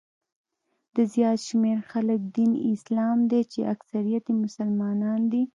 د 0.95 0.97
زیات 1.13 1.39
شمېر 1.47 1.77
خلکو 1.91 2.25
دین 2.35 2.51
یې 2.59 2.65
اسلام 2.75 3.17
دی 3.31 3.41
چې 3.51 3.59
اکثریت 3.73 4.23
یې 4.29 4.35
مسلمانان 4.45 5.19
دي. 5.31 5.43